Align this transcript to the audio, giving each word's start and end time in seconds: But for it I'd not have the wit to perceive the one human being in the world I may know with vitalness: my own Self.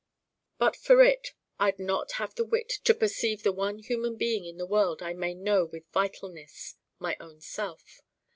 But 0.57 0.75
for 0.75 1.03
it 1.03 1.35
I'd 1.59 1.77
not 1.77 2.13
have 2.13 2.33
the 2.33 2.43
wit 2.43 2.69
to 2.85 2.95
perceive 2.95 3.43
the 3.43 3.51
one 3.51 3.77
human 3.77 4.15
being 4.17 4.45
in 4.45 4.57
the 4.57 4.65
world 4.65 5.03
I 5.03 5.13
may 5.13 5.35
know 5.35 5.63
with 5.65 5.91
vitalness: 5.91 6.73
my 6.97 7.15
own 7.19 7.39
Self. 7.39 8.01